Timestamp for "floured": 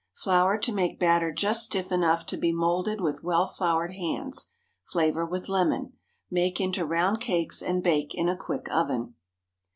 3.45-3.93